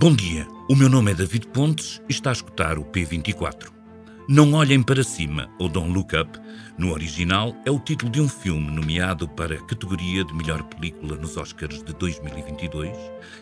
Bom 0.00 0.14
dia, 0.14 0.48
o 0.66 0.74
meu 0.74 0.88
nome 0.88 1.10
é 1.10 1.14
David 1.14 1.48
Pontes 1.48 2.00
e 2.08 2.12
está 2.12 2.30
a 2.30 2.32
escutar 2.32 2.78
o 2.78 2.84
P24. 2.86 3.68
Não 4.26 4.54
Olhem 4.54 4.82
para 4.82 5.04
Cima, 5.04 5.50
ou 5.58 5.68
Don't 5.68 5.92
Look 5.92 6.16
Up, 6.16 6.40
no 6.78 6.90
original, 6.90 7.54
é 7.66 7.70
o 7.70 7.78
título 7.78 8.10
de 8.10 8.18
um 8.18 8.26
filme 8.26 8.70
nomeado 8.70 9.28
para 9.28 9.56
a 9.56 9.62
categoria 9.66 10.24
de 10.24 10.32
melhor 10.32 10.62
película 10.62 11.18
nos 11.18 11.36
Oscars 11.36 11.82
de 11.82 11.92
2022, 11.92 12.96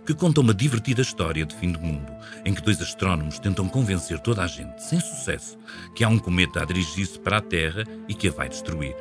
que 0.05 0.13
conta 0.13 0.41
uma 0.41 0.53
divertida 0.53 1.01
história 1.01 1.47
de 1.47 1.55
fim 1.55 1.71
do 1.71 1.79
mundo, 1.79 2.13
em 2.45 2.53
que 2.53 2.63
dois 2.63 2.83
astrónomos 2.83 3.39
tentam 3.39 3.69
convencer 3.69 4.19
toda 4.19 4.43
a 4.43 4.49
gente, 4.49 4.83
sem 4.83 4.99
sucesso, 4.99 5.57
que 5.95 6.03
há 6.03 6.09
um 6.09 6.19
cometa 6.19 6.63
a 6.63 6.65
dirigir-se 6.65 7.21
para 7.21 7.37
a 7.37 7.41
Terra 7.41 7.85
e 8.09 8.15
que 8.15 8.27
a 8.27 8.33
vai 8.33 8.49
destruir. 8.49 8.97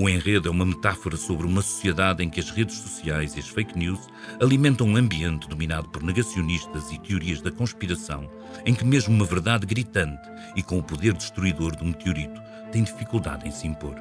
O 0.00 0.08
enredo 0.08 0.46
é 0.46 0.50
uma 0.52 0.64
metáfora 0.64 1.16
sobre 1.16 1.44
uma 1.44 1.60
sociedade 1.60 2.22
em 2.22 2.30
que 2.30 2.38
as 2.38 2.50
redes 2.50 2.76
sociais 2.76 3.34
e 3.34 3.40
as 3.40 3.48
fake 3.48 3.76
news 3.76 3.98
alimentam 4.40 4.86
um 4.86 4.96
ambiente 4.96 5.48
dominado 5.48 5.88
por 5.88 6.04
negacionistas 6.04 6.92
e 6.92 7.00
teorias 7.00 7.42
da 7.42 7.50
conspiração, 7.50 8.30
em 8.64 8.72
que 8.76 8.84
mesmo 8.84 9.12
uma 9.12 9.24
verdade 9.24 9.66
gritante 9.66 10.22
e 10.54 10.62
com 10.62 10.78
o 10.78 10.82
poder 10.84 11.14
destruidor 11.14 11.74
do 11.74 11.84
meteorito 11.84 12.40
tem 12.70 12.84
dificuldade 12.84 13.48
em 13.48 13.50
se 13.50 13.66
impor. 13.66 13.96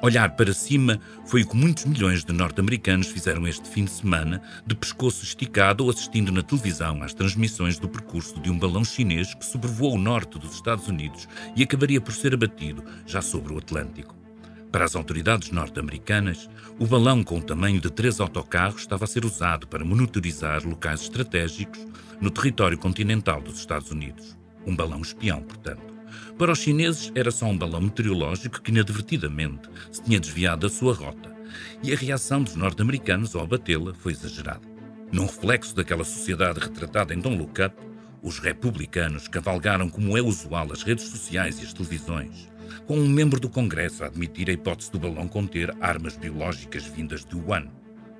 Olhar 0.00 0.34
para 0.36 0.54
cima 0.54 0.98
foi 1.26 1.42
o 1.42 1.46
que 1.46 1.54
muitos 1.54 1.84
milhões 1.84 2.24
de 2.24 2.32
norte-americanos 2.32 3.08
fizeram 3.08 3.46
este 3.46 3.68
fim 3.68 3.84
de 3.84 3.90
semana, 3.90 4.40
de 4.66 4.74
pescoço 4.74 5.22
esticado 5.22 5.84
ou 5.84 5.90
assistindo 5.90 6.32
na 6.32 6.42
televisão 6.42 7.02
às 7.02 7.12
transmissões 7.12 7.78
do 7.78 7.90
percurso 7.90 8.40
de 8.40 8.50
um 8.50 8.58
balão 8.58 8.86
chinês 8.86 9.34
que 9.34 9.44
sobrevoou 9.44 9.96
o 9.96 9.98
norte 9.98 10.38
dos 10.38 10.54
Estados 10.54 10.88
Unidos 10.88 11.28
e 11.54 11.62
acabaria 11.62 12.00
por 12.00 12.14
ser 12.14 12.32
abatido 12.32 12.82
já 13.04 13.20
sobre 13.20 13.52
o 13.52 13.58
Atlântico. 13.58 14.21
Para 14.72 14.86
as 14.86 14.96
autoridades 14.96 15.50
norte-americanas, 15.50 16.48
o 16.78 16.86
balão 16.86 17.22
com 17.22 17.38
o 17.38 17.42
tamanho 17.42 17.78
de 17.78 17.90
três 17.90 18.18
autocarros 18.20 18.80
estava 18.80 19.04
a 19.04 19.06
ser 19.06 19.22
usado 19.22 19.68
para 19.68 19.84
monitorizar 19.84 20.66
locais 20.66 21.02
estratégicos 21.02 21.86
no 22.18 22.30
território 22.30 22.78
continental 22.78 23.42
dos 23.42 23.58
Estados 23.58 23.90
Unidos. 23.90 24.34
Um 24.66 24.74
balão 24.74 25.02
espião, 25.02 25.42
portanto. 25.42 25.92
Para 26.38 26.52
os 26.52 26.58
chineses, 26.58 27.12
era 27.14 27.30
só 27.30 27.44
um 27.46 27.58
balão 27.58 27.82
meteorológico 27.82 28.62
que 28.62 28.70
inadvertidamente 28.70 29.68
se 29.90 30.02
tinha 30.02 30.18
desviado 30.18 30.66
da 30.66 30.72
sua 30.72 30.94
rota. 30.94 31.30
E 31.82 31.92
a 31.92 31.96
reação 31.96 32.42
dos 32.42 32.56
norte-americanos 32.56 33.36
ao 33.36 33.42
abatê-la 33.42 33.92
foi 33.92 34.12
exagerada. 34.12 34.66
Num 35.12 35.26
reflexo 35.26 35.76
daquela 35.76 36.04
sociedade 36.04 36.60
retratada 36.60 37.12
em 37.12 37.20
Don't 37.20 37.36
Look 37.36 37.60
Up, 37.60 37.76
os 38.22 38.38
republicanos 38.38 39.28
cavalgaram 39.28 39.90
como 39.90 40.16
é 40.16 40.22
usual 40.22 40.72
as 40.72 40.82
redes 40.82 41.04
sociais 41.04 41.58
e 41.58 41.66
as 41.66 41.74
televisões, 41.74 42.48
com 42.86 42.98
um 42.98 43.08
membro 43.08 43.40
do 43.40 43.48
Congresso 43.48 44.04
a 44.04 44.06
admitir 44.06 44.48
a 44.48 44.52
hipótese 44.52 44.90
do 44.90 44.98
balão 44.98 45.28
conter 45.28 45.74
armas 45.80 46.16
biológicas 46.16 46.84
vindas 46.84 47.24
de 47.24 47.36
Wuhan. 47.36 47.68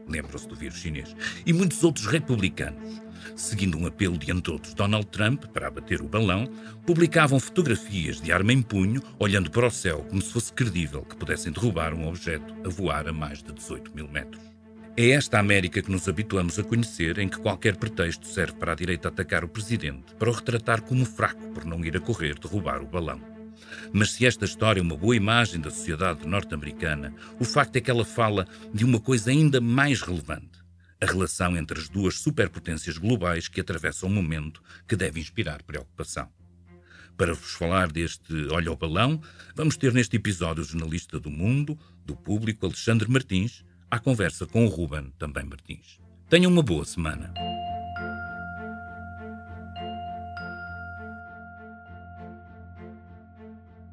Lembram-se 0.08 0.48
do 0.48 0.54
vírus 0.54 0.78
chinês. 0.78 1.14
E 1.46 1.52
muitos 1.52 1.82
outros 1.84 2.06
republicanos, 2.06 3.00
seguindo 3.36 3.78
um 3.78 3.86
apelo 3.86 4.18
de 4.18 4.32
todos 4.40 4.74
Donald 4.74 5.06
Trump 5.06 5.44
para 5.46 5.68
abater 5.68 6.00
o 6.00 6.08
balão, 6.08 6.48
publicavam 6.84 7.38
fotografias 7.38 8.20
de 8.20 8.32
arma 8.32 8.52
em 8.52 8.62
punho, 8.62 9.02
olhando 9.18 9.50
para 9.50 9.66
o 9.66 9.70
céu 9.70 10.04
como 10.08 10.20
se 10.20 10.32
fosse 10.32 10.52
credível 10.52 11.02
que 11.02 11.16
pudessem 11.16 11.52
derrubar 11.52 11.94
um 11.94 12.08
objeto 12.08 12.54
a 12.64 12.68
voar 12.68 13.08
a 13.08 13.12
mais 13.12 13.42
de 13.42 13.52
18 13.52 13.94
mil 13.94 14.08
metros. 14.08 14.52
É 14.94 15.10
esta 15.10 15.38
América 15.38 15.80
que 15.80 15.90
nos 15.90 16.06
habituamos 16.06 16.58
a 16.58 16.62
conhecer, 16.62 17.18
em 17.18 17.26
que 17.26 17.38
qualquer 17.38 17.76
pretexto 17.76 18.26
serve 18.26 18.58
para 18.58 18.72
a 18.72 18.74
direita 18.74 19.08
atacar 19.08 19.42
o 19.42 19.48
presidente, 19.48 20.14
para 20.18 20.28
o 20.28 20.32
retratar 20.32 20.82
como 20.82 21.06
fraco 21.06 21.48
por 21.54 21.64
não 21.64 21.82
ir 21.82 21.96
a 21.96 22.00
correr 22.00 22.38
derrubar 22.38 22.82
o 22.82 22.86
balão. 22.86 23.31
Mas 23.92 24.12
se 24.12 24.26
esta 24.26 24.44
história 24.44 24.80
é 24.80 24.82
uma 24.82 24.96
boa 24.96 25.16
imagem 25.16 25.60
da 25.60 25.70
sociedade 25.70 26.26
norte-americana, 26.26 27.14
o 27.38 27.44
facto 27.44 27.76
é 27.76 27.80
que 27.80 27.90
ela 27.90 28.04
fala 28.04 28.46
de 28.72 28.84
uma 28.84 29.00
coisa 29.00 29.30
ainda 29.30 29.60
mais 29.60 30.00
relevante: 30.00 30.60
a 31.00 31.06
relação 31.06 31.56
entre 31.56 31.80
as 31.80 31.88
duas 31.88 32.20
superpotências 32.20 32.98
globais 32.98 33.48
que 33.48 33.60
atravessam 33.60 34.08
um 34.08 34.14
momento 34.14 34.62
que 34.86 34.96
deve 34.96 35.20
inspirar 35.20 35.62
preocupação. 35.62 36.28
Para 37.16 37.34
vos 37.34 37.52
falar 37.52 37.90
deste 37.90 38.48
Olha 38.50 38.70
ao 38.70 38.76
Balão, 38.76 39.20
vamos 39.54 39.76
ter 39.76 39.92
neste 39.92 40.16
episódio 40.16 40.62
o 40.62 40.66
jornalista 40.66 41.20
do 41.20 41.30
Mundo, 41.30 41.78
do 42.04 42.16
Público, 42.16 42.66
Alexandre 42.66 43.10
Martins, 43.10 43.64
à 43.90 43.98
conversa 43.98 44.46
com 44.46 44.64
o 44.64 44.68
Ruben, 44.68 45.12
também 45.18 45.44
Martins. 45.44 46.00
Tenham 46.28 46.50
uma 46.50 46.62
boa 46.62 46.84
semana. 46.84 47.34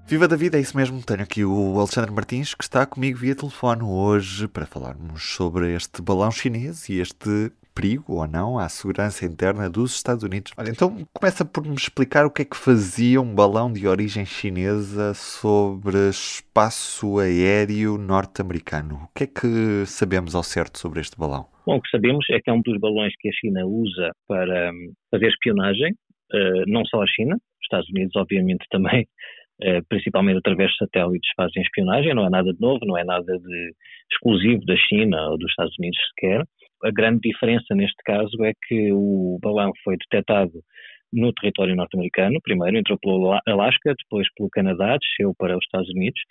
Viva 0.10 0.28
David, 0.28 0.58
é 0.58 0.60
isso 0.60 0.76
mesmo. 0.76 1.06
Tenho 1.06 1.22
aqui 1.22 1.46
o 1.46 1.78
Alexandre 1.78 2.12
Martins 2.12 2.56
que 2.56 2.64
está 2.64 2.84
comigo 2.84 3.20
via 3.20 3.36
telefone 3.36 3.84
hoje 3.84 4.48
para 4.48 4.66
falarmos 4.66 5.22
sobre 5.22 5.72
este 5.76 6.02
balão 6.02 6.32
chinês 6.32 6.90
e 6.90 7.00
este 7.00 7.52
perigo 7.76 8.16
ou 8.16 8.28
não 8.28 8.58
à 8.58 8.68
segurança 8.70 9.24
interna 9.24 9.70
dos 9.70 9.96
Estados 9.96 10.24
Unidos. 10.24 10.52
Olha, 10.58 10.72
então 10.72 10.98
começa 11.14 11.46
por 11.46 11.64
me 11.64 11.76
explicar 11.76 12.26
o 12.26 12.32
que 12.32 12.42
é 12.42 12.46
que 12.46 12.58
fazia 12.58 13.22
um 13.22 13.36
balão 13.36 13.72
de 13.72 13.88
origem 13.88 14.26
chinesa 14.26 15.14
sobre 15.14 16.10
espaço 16.10 17.20
aéreo 17.20 17.96
norte-americano. 18.00 18.96
O 19.04 19.14
que 19.14 19.26
é 19.26 19.28
que 19.28 19.86
sabemos 19.86 20.34
ao 20.34 20.42
certo 20.42 20.80
sobre 20.80 21.02
este 21.02 21.20
balão? 21.20 21.46
Bom, 21.68 21.76
o 21.76 21.82
que 21.84 21.90
sabemos 21.92 22.26
é 22.32 22.40
que 22.42 22.50
é 22.50 22.54
um 22.54 22.64
dos 22.64 22.80
balões 22.80 23.14
que 23.20 23.30
a 23.30 23.32
China 23.32 23.64
usa 23.64 24.10
para 24.28 24.72
hum, 24.72 24.92
fazer 25.12 25.28
espionagem, 25.28 25.92
uh, 26.34 26.64
não 26.66 26.84
só 26.86 27.04
a 27.04 27.06
China, 27.06 27.36
os 27.36 27.66
Estados 27.66 27.88
Unidos 27.92 28.16
obviamente 28.16 28.66
também 28.72 29.08
principalmente 29.90 30.38
através 30.38 30.72
de 30.72 30.78
satélites, 30.78 31.30
fazem 31.36 31.62
espionagem, 31.62 32.14
não 32.14 32.26
é 32.26 32.30
nada 32.30 32.54
de 32.54 32.60
novo, 32.60 32.86
não 32.86 32.98
é 32.98 33.04
nada 33.04 33.38
de 33.38 33.72
exclusivo 34.12 34.66
da 34.66 34.76
China 34.76 35.30
ou 35.30 35.38
dos 35.38 35.50
Estados 35.50 35.76
Unidos 35.78 36.00
sequer. 36.10 36.44
A 36.84 36.92
grande 36.92 37.20
diferença 37.22 37.76
neste 37.76 38.02
caso 38.06 38.44
é 38.44 38.54
que 38.68 38.92
o 38.94 39.38
balão 39.42 39.72
foi 39.84 39.98
detectado 39.98 40.54
no 41.12 41.34
território 41.34 41.76
norte-americano, 41.76 42.40
primeiro 42.44 42.78
entrou 42.78 42.98
pelo 43.00 43.38
Alasca, 43.48 43.96
depois 43.98 44.28
pelo 44.36 44.50
Canadá, 44.50 44.98
desceu 44.98 45.34
para 45.38 45.58
os 45.58 45.64
Estados 45.66 45.90
Unidos 45.90 46.22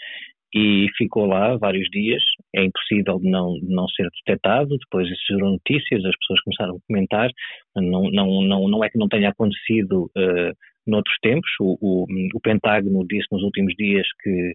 e 0.54 0.86
ficou 0.96 1.26
lá 1.26 1.56
vários 1.56 1.88
dias. 1.90 2.22
É 2.54 2.64
impossível 2.64 3.20
não, 3.22 3.58
não 3.62 3.86
ser 3.88 4.08
detectado. 4.24 4.76
Depois 4.78 5.08
isso 5.08 5.22
gerou 5.28 5.50
notícias, 5.50 6.04
as 6.04 6.16
pessoas 6.18 6.40
começaram 6.42 6.76
a 6.76 6.86
comentar. 6.86 7.30
Não, 7.76 8.10
não, 8.10 8.42
não, 8.42 8.68
não 8.68 8.84
é 8.84 8.88
que 8.88 8.98
não 8.98 9.08
tenha 9.08 9.28
acontecido 9.30 10.10
uh, 10.16 10.54
noutros 10.88 11.16
tempos. 11.22 11.50
O, 11.60 11.78
o, 11.80 12.06
o, 12.34 12.40
Pentágono 12.40 13.06
disse 13.06 13.26
nos 13.30 13.42
últimos 13.42 13.74
dias 13.74 14.06
que 14.22 14.52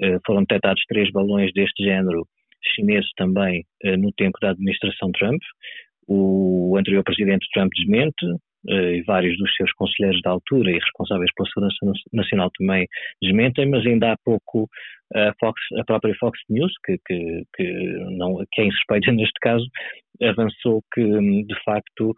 uh, 0.00 0.20
foram 0.26 0.40
detectados 0.42 0.82
três 0.88 1.10
balões 1.10 1.52
deste 1.52 1.84
género 1.84 2.26
chineses 2.74 3.10
também 3.16 3.64
uh, 3.84 3.96
no 3.96 4.12
tempo 4.12 4.38
da 4.40 4.50
administração 4.50 5.10
Trump. 5.12 5.40
O 6.08 6.76
anterior 6.78 7.02
presidente 7.04 7.46
Trump 7.52 7.70
desmente, 7.76 8.24
uh, 8.68 8.92
e 8.92 9.02
vários 9.02 9.36
dos 9.38 9.54
seus 9.56 9.72
conselheiros 9.72 10.20
da 10.22 10.30
altura 10.30 10.70
e 10.70 10.78
responsáveis 10.78 11.30
pela 11.34 11.48
segurança 11.48 11.76
nacional 12.12 12.50
também 12.58 12.86
desmentem, 13.20 13.68
mas 13.68 13.86
ainda 13.86 14.12
há 14.12 14.16
pouco 14.24 14.68
a, 15.14 15.32
Fox, 15.38 15.60
a 15.78 15.84
própria 15.84 16.14
Fox 16.18 16.38
News, 16.48 16.72
que, 16.84 16.98
que, 17.06 17.42
que, 17.54 17.72
não, 18.16 18.36
que 18.50 18.62
é 18.62 18.66
insuspeita 18.66 19.12
neste 19.12 19.38
caso, 19.40 19.64
avançou 20.24 20.82
que 20.92 21.02
de 21.02 21.64
facto 21.64 22.14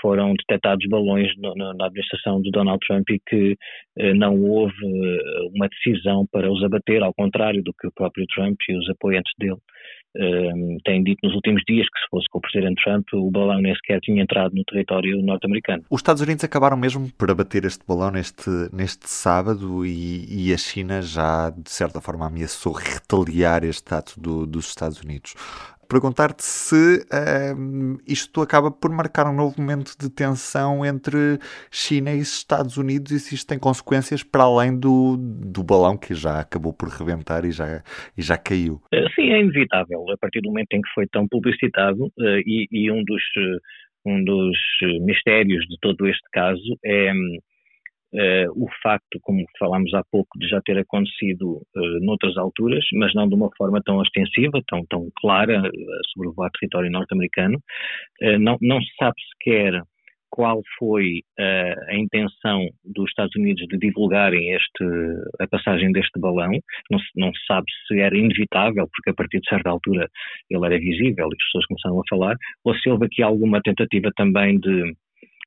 foram 0.00 0.34
detectados 0.34 0.86
balões 0.88 1.32
no, 1.38 1.54
na 1.54 1.86
administração 1.86 2.40
de 2.40 2.50
Donald 2.50 2.78
Trump 2.86 3.08
e 3.10 3.20
que 3.26 3.56
eh, 3.98 4.14
não 4.14 4.40
houve 4.40 4.74
eh, 4.84 5.48
uma 5.54 5.68
decisão 5.68 6.26
para 6.30 6.50
os 6.50 6.62
abater, 6.62 7.02
ao 7.02 7.14
contrário 7.14 7.62
do 7.62 7.72
que 7.72 7.86
o 7.86 7.92
próprio 7.92 8.26
Trump 8.34 8.56
e 8.68 8.76
os 8.76 8.88
apoiantes 8.90 9.32
dele 9.38 9.58
um, 10.16 10.78
têm 10.84 11.02
dito 11.02 11.18
nos 11.22 11.34
últimos 11.34 11.62
dias 11.68 11.86
que 11.86 12.00
se 12.00 12.06
fosse 12.10 12.26
com 12.30 12.38
o 12.38 12.40
Presidente 12.40 12.82
Trump, 12.82 13.06
o 13.12 13.30
balão 13.30 13.60
nem 13.60 13.74
sequer 13.74 14.00
tinha 14.00 14.22
entrado 14.22 14.54
no 14.54 14.64
território 14.64 15.22
norte-americano. 15.22 15.84
Os 15.90 16.00
Estados 16.00 16.22
Unidos 16.22 16.44
acabaram 16.44 16.76
mesmo 16.76 17.10
por 17.16 17.30
abater 17.30 17.64
este 17.64 17.84
balão 17.86 18.10
neste, 18.10 18.50
neste 18.72 19.08
sábado 19.08 19.84
e, 19.84 20.48
e 20.48 20.52
a 20.52 20.56
China 20.56 21.02
já, 21.02 21.50
de 21.50 21.70
certa 21.70 22.00
forma, 22.00 22.26
ameaçou 22.26 22.72
retaliar 22.72 23.64
este 23.64 23.94
ato 23.94 24.20
do, 24.20 24.46
dos 24.46 24.68
Estados 24.68 25.00
Unidos 25.00 25.34
perguntar-te 25.88 26.44
se 26.44 27.04
um, 27.56 27.96
isto 28.06 28.40
acaba 28.42 28.70
por 28.70 28.90
marcar 28.90 29.26
um 29.26 29.34
novo 29.34 29.60
momento 29.60 29.92
de 29.98 30.10
tensão 30.10 30.84
entre 30.84 31.38
China 31.70 32.12
e 32.12 32.20
Estados 32.20 32.76
Unidos 32.76 33.10
e 33.10 33.18
se 33.18 33.34
isto 33.34 33.48
tem 33.48 33.58
consequências 33.58 34.22
para 34.22 34.42
além 34.42 34.78
do, 34.78 35.16
do 35.16 35.62
balão 35.64 35.96
que 35.96 36.14
já 36.14 36.40
acabou 36.40 36.72
por 36.72 36.88
rebentar 36.88 37.44
e 37.44 37.50
já, 37.50 37.82
e 38.16 38.22
já 38.22 38.36
caiu. 38.36 38.80
Eh, 38.92 39.08
sim, 39.14 39.30
é 39.30 39.40
inevitável. 39.40 40.04
A 40.12 40.16
partir 40.18 40.40
do 40.40 40.50
momento 40.50 40.72
em 40.72 40.82
que 40.82 40.90
foi 40.94 41.06
tão 41.06 41.26
publicitado 41.26 42.04
uh, 42.04 42.38
e, 42.46 42.68
e, 42.70 42.90
um 42.90 43.02
dos 43.04 43.22
um 44.06 44.24
dos 44.24 44.56
mistérios 45.00 45.66
de 45.66 45.76
todo 45.80 46.06
este 46.06 46.24
caso 46.32 46.78
é 46.84 47.12
Uh, 48.14 48.48
o 48.56 48.66
facto, 48.82 49.18
como 49.20 49.44
falámos 49.58 49.92
há 49.92 50.02
pouco, 50.10 50.38
de 50.38 50.48
já 50.48 50.62
ter 50.62 50.78
acontecido 50.78 51.60
uh, 51.76 52.00
noutras 52.00 52.38
alturas, 52.38 52.82
mas 52.94 53.12
não 53.14 53.28
de 53.28 53.34
uma 53.34 53.50
forma 53.56 53.82
tão 53.84 54.02
extensiva, 54.02 54.62
tão, 54.66 54.84
tão 54.86 55.10
clara, 55.16 55.60
uh, 55.60 56.08
sobre 56.12 56.28
o 56.28 56.50
território 56.58 56.90
norte-americano. 56.90 57.58
não, 58.40 58.56
não 58.62 58.80
se 58.80 58.88
sabe 58.98 59.14
sequer 59.34 59.82
qual 60.30 60.60
foi 60.78 61.22
a 61.38 61.94
intenção 61.96 62.68
dos 62.84 63.08
Estados 63.08 63.34
Unidos 63.34 63.66
de 63.66 63.78
divulgarem 63.78 64.52
este, 64.52 64.84
a 65.40 65.46
passagem 65.48 65.90
deste 65.90 66.20
balão. 66.20 66.50
Não 66.90 66.98
se, 66.98 67.06
não 67.16 67.32
se 67.32 67.44
sabe 67.46 67.66
se 67.86 67.98
era 67.98 68.16
inevitável, 68.16 68.86
porque 68.92 69.10
a 69.10 69.14
partir 69.14 69.40
de 69.40 69.48
certa 69.48 69.70
altura 69.70 70.06
ele 70.50 70.66
era 70.66 70.78
visível 70.78 71.28
e 71.28 71.34
as 71.34 71.44
pessoas 71.46 71.66
começaram 71.66 72.00
a 72.00 72.08
falar, 72.08 72.36
ou 72.64 72.74
se 72.74 72.90
houve 72.90 73.06
aqui 73.06 73.22
alguma 73.22 73.60
tentativa 73.62 74.10
também 74.16 74.58
de 74.58 74.94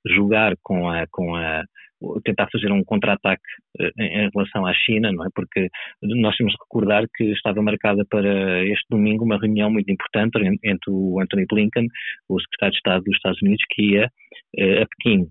jogar 0.08 0.56
com 0.64 0.90
a, 0.90 1.06
com 1.12 1.36
a 1.36 1.64
tentar 2.24 2.48
fazer 2.52 2.72
um 2.72 2.84
contra-ataque 2.84 3.44
eh, 3.80 3.92
em 3.98 4.30
relação 4.34 4.66
à 4.66 4.74
China, 4.74 5.12
não 5.12 5.26
é? 5.26 5.30
Porque 5.34 5.70
nós 6.02 6.36
temos 6.36 6.54
de 6.54 6.60
recordar 6.62 7.06
que 7.16 7.26
estava 7.26 7.62
marcada 7.62 8.04
para 8.10 8.64
este 8.66 8.86
domingo 8.90 9.24
uma 9.24 9.40
reunião 9.40 9.72
muito 9.72 9.92
importante 9.92 10.38
entre 10.64 10.90
o 10.90 11.20
Anthony 11.22 11.46
Blinken, 11.50 11.88
o 12.30 12.40
secretário 12.40 12.72
de 12.72 12.78
Estado 12.78 13.04
dos 13.04 13.16
Estados 13.16 13.42
Unidos, 13.42 13.64
que 13.70 13.82
ia 13.94 14.06
uh, 14.06 14.82
a 14.82 14.86
Pequim. 14.88 15.28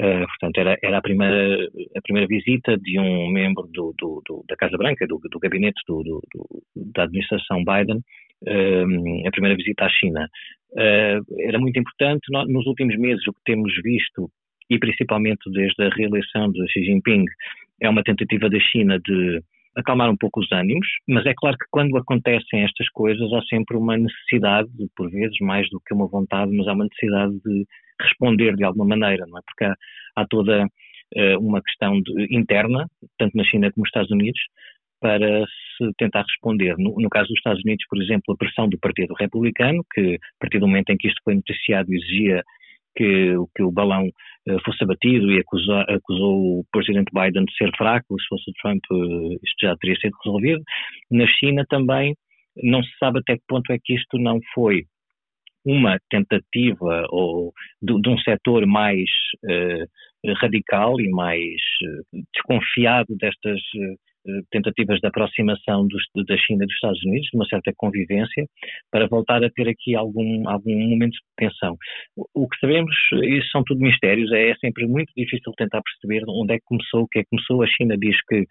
Uh, 0.00 0.26
portanto, 0.26 0.58
era, 0.58 0.76
era 0.82 0.98
a, 0.98 1.02
primeira, 1.02 1.68
a 1.96 2.00
primeira 2.02 2.26
visita 2.26 2.76
de 2.76 2.98
um 2.98 3.28
membro 3.30 3.68
do, 3.72 3.94
do, 3.96 4.22
do, 4.26 4.44
da 4.48 4.56
Casa 4.56 4.76
Branca, 4.76 5.06
do, 5.06 5.20
gabinete 5.40 5.80
da 6.74 7.04
administração 7.04 7.62
Biden, 7.64 8.00
a 9.24 9.30
primeira 9.30 9.56
visita 9.56 9.84
à 9.84 9.88
China. 9.88 10.28
era 10.76 11.58
muito 11.60 11.78
importante. 11.78 12.22
nos 12.48 12.66
últimos 12.66 12.98
meses, 12.98 13.24
o 13.28 13.32
que 13.32 13.40
temos 13.44 13.72
visto 13.84 14.28
e 14.70 14.78
principalmente 14.78 15.50
desde 15.50 15.82
a 15.84 15.88
reeleição 15.90 16.50
de 16.50 16.66
Xi 16.70 16.84
Jinping, 16.84 17.24
é 17.80 17.88
uma 17.88 18.02
tentativa 18.02 18.48
da 18.48 18.58
China 18.60 18.98
de 18.98 19.40
acalmar 19.76 20.10
um 20.10 20.16
pouco 20.16 20.40
os 20.40 20.50
ânimos, 20.52 20.86
mas 21.08 21.26
é 21.26 21.34
claro 21.36 21.56
que 21.58 21.66
quando 21.70 21.96
acontecem 21.96 22.62
estas 22.62 22.88
coisas 22.90 23.32
há 23.32 23.42
sempre 23.42 23.76
uma 23.76 23.96
necessidade, 23.96 24.68
por 24.96 25.10
vezes 25.10 25.36
mais 25.40 25.68
do 25.70 25.80
que 25.84 25.92
uma 25.92 26.06
vontade, 26.06 26.52
mas 26.56 26.68
há 26.68 26.72
uma 26.72 26.84
necessidade 26.84 27.32
de 27.44 27.66
responder 28.00 28.54
de 28.56 28.64
alguma 28.64 28.86
maneira, 28.86 29.24
não 29.26 29.38
é? 29.38 29.42
Porque 29.44 29.64
há, 29.64 29.74
há 30.16 30.26
toda 30.26 30.64
uh, 30.64 31.38
uma 31.40 31.60
questão 31.62 32.00
de, 32.00 32.26
interna, 32.30 32.86
tanto 33.18 33.36
na 33.36 33.44
China 33.44 33.70
como 33.72 33.82
nos 33.82 33.88
Estados 33.88 34.10
Unidos, 34.10 34.40
para 35.00 35.44
se 35.76 35.92
tentar 35.98 36.22
responder. 36.22 36.76
No, 36.78 36.94
no, 36.98 37.10
caso 37.10 37.28
dos 37.28 37.38
Estados 37.38 37.62
Unidos, 37.64 37.84
por 37.90 38.00
exemplo, 38.00 38.32
a 38.32 38.36
pressão 38.36 38.68
do 38.68 38.78
Partido 38.78 39.14
Republicano, 39.14 39.84
que 39.92 40.14
a 40.14 40.38
partir 40.40 40.60
do 40.60 40.66
momento 40.66 40.90
em 40.90 40.96
que 40.96 41.08
isto 41.08 41.20
foi 41.24 41.34
noticiado 41.34 41.92
exigia 41.92 42.42
que, 42.96 43.34
que 43.54 43.62
o 43.62 43.72
balão 43.72 44.08
fosse 44.64 44.84
abatido 44.84 45.30
e 45.32 45.40
acusou, 45.40 45.80
acusou 45.88 46.60
o 46.60 46.64
presidente 46.70 47.10
Biden 47.12 47.44
de 47.44 47.56
ser 47.56 47.70
fraco, 47.76 48.20
se 48.20 48.26
fosse 48.28 48.52
Trump 48.60 48.82
uh, 48.90 49.32
isto 49.42 49.56
já 49.60 49.76
teria 49.76 49.96
sido 49.96 50.16
resolvido. 50.24 50.62
Na 51.10 51.26
China 51.26 51.64
também 51.68 52.14
não 52.62 52.82
se 52.82 52.90
sabe 52.98 53.20
até 53.20 53.36
que 53.36 53.42
ponto 53.48 53.72
é 53.72 53.78
que 53.82 53.94
isto 53.94 54.18
não 54.18 54.38
foi 54.54 54.84
uma 55.64 55.98
tentativa 56.10 57.06
ou 57.08 57.52
de, 57.80 58.00
de 58.00 58.08
um 58.08 58.18
setor 58.18 58.66
mais 58.66 59.08
uh, 59.44 60.34
radical 60.40 61.00
e 61.00 61.08
mais 61.10 61.60
desconfiado 62.34 63.14
destas 63.16 63.60
eh, 63.76 63.94
tentativas 64.50 64.98
de 65.00 65.06
aproximação 65.06 65.86
dos, 65.86 66.02
da 66.26 66.36
China 66.36 66.64
e 66.64 66.66
dos 66.66 66.74
Estados 66.74 67.02
Unidos, 67.04 67.28
de 67.30 67.36
uma 67.36 67.46
certa 67.46 67.72
convivência, 67.76 68.46
para 68.90 69.06
voltar 69.06 69.44
a 69.44 69.50
ter 69.50 69.68
aqui 69.68 69.94
algum, 69.94 70.48
algum 70.48 70.74
momento 70.88 71.12
de 71.12 71.20
tensão. 71.36 71.76
O, 72.16 72.44
o 72.44 72.48
que 72.48 72.58
sabemos, 72.58 72.94
isso 73.22 73.48
são 73.50 73.62
tudo 73.64 73.80
mistérios, 73.80 74.32
é, 74.32 74.50
é, 74.50 74.54
sempre 74.56 74.86
muito 74.86 75.12
difícil 75.16 75.52
tentar 75.56 75.82
perceber 75.82 76.24
onde 76.28 76.54
é 76.54 76.58
que 76.58 76.64
começou, 76.64 77.02
o 77.02 77.08
que 77.08 77.20
é 77.20 77.22
que 77.22 77.30
começou. 77.30 77.62
A 77.62 77.66
China 77.66 77.96
diz 77.98 78.16
que 78.28 78.44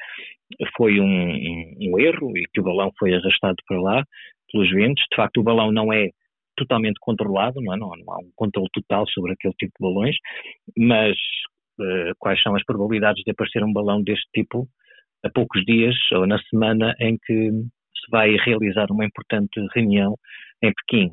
foi 0.77 0.99
um, 0.99 1.05
um, 1.05 1.73
um 1.81 1.99
erro 1.99 2.37
e 2.37 2.43
que 2.53 2.61
o 2.61 2.63
balão 2.63 2.91
foi 2.97 3.13
arrastado 3.13 3.57
para 3.67 3.81
lá 3.81 4.03
pelos 4.51 4.69
ventos. 4.71 5.03
De 5.11 5.15
facto, 5.15 5.39
o 5.39 5.43
balão 5.43 5.71
não 5.71 5.91
é 5.91 6.09
totalmente 6.55 6.99
controlado, 6.99 7.59
não, 7.61 7.73
é? 7.73 7.77
não, 7.77 7.89
não 7.89 8.13
há 8.13 8.17
um 8.19 8.29
controle 8.35 8.69
total 8.71 9.07
sobre 9.07 9.33
aquele 9.33 9.53
tipo 9.55 9.73
de 9.79 9.81
balões, 9.81 10.15
mas 10.77 11.15
uh, 11.79 12.13
quais 12.19 12.41
são 12.43 12.55
as 12.55 12.63
probabilidades 12.63 13.23
de 13.23 13.31
aparecer 13.31 13.63
um 13.63 13.73
balão 13.73 14.03
deste 14.03 14.27
tipo 14.35 14.67
a 15.23 15.29
poucos 15.29 15.63
dias 15.65 15.95
ou 16.11 16.27
na 16.27 16.37
semana 16.49 16.93
em 16.99 17.17
que 17.17 17.51
se 17.51 18.11
vai 18.11 18.35
realizar 18.35 18.87
uma 18.91 19.05
importante 19.05 19.59
reunião 19.73 20.15
em 20.61 20.71
Pequim. 20.73 21.11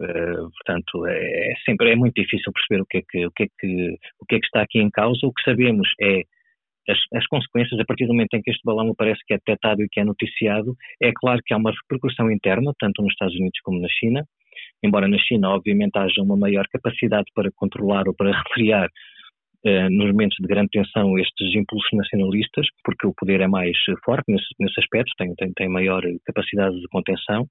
Uh, 0.00 0.50
portanto, 0.52 1.06
é, 1.06 1.50
é, 1.50 1.54
sempre 1.64 1.90
é 1.90 1.96
muito 1.96 2.14
difícil 2.14 2.52
perceber 2.52 2.82
o 2.82 2.86
que, 2.86 2.98
é 2.98 3.02
que, 3.08 3.26
o, 3.26 3.30
que 3.32 3.42
é 3.44 3.46
que, 3.58 3.96
o 4.20 4.26
que 4.26 4.34
é 4.36 4.38
que 4.38 4.46
está 4.46 4.62
aqui 4.62 4.78
em 4.78 4.90
causa. 4.90 5.26
O 5.26 5.32
que 5.32 5.42
sabemos 5.42 5.88
é 6.00 6.22
as, 6.88 6.98
as, 7.14 7.26
consequências, 7.26 7.78
a 7.80 7.84
partir 7.84 8.06
do 8.06 8.12
momento 8.12 8.34
em 8.34 8.42
que 8.42 8.50
este 8.50 8.62
balão 8.64 8.90
aparece 8.90 9.20
que 9.26 9.34
é 9.34 9.38
detectado 9.38 9.82
e 9.82 9.88
que 9.88 10.00
é 10.00 10.04
noticiado, 10.04 10.76
é 11.02 11.10
claro 11.12 11.40
que 11.44 11.52
há 11.52 11.56
uma 11.56 11.72
repercussão 11.72 12.30
interna, 12.30 12.72
tanto 12.78 13.02
nos 13.02 13.12
Estados 13.12 13.34
Unidos 13.34 13.58
como 13.62 13.80
na 13.80 13.88
China, 13.88 14.24
embora 14.82 15.08
na 15.08 15.18
China, 15.18 15.50
obviamente, 15.50 15.98
haja 15.98 16.22
uma 16.22 16.36
maior 16.36 16.66
capacidade 16.68 17.26
para 17.34 17.50
controlar 17.54 18.08
ou 18.08 18.14
para 18.14 18.30
refriar 18.42 18.88
nos 19.64 20.12
momentos 20.12 20.36
de 20.40 20.46
grande 20.46 20.70
tensão 20.70 21.18
estes 21.18 21.54
impulsos 21.54 21.90
nacionalistas, 21.92 22.66
porque 22.84 23.06
o 23.06 23.14
poder 23.14 23.40
é 23.40 23.48
mais 23.48 23.76
forte 24.04 24.24
nesse, 24.28 24.46
nesse 24.60 24.80
aspecto, 24.80 25.12
tem, 25.18 25.34
tem, 25.34 25.52
tem 25.52 25.68
maior 25.68 26.02
capacidade 26.24 26.78
de 26.80 26.86
contenção 26.88 27.46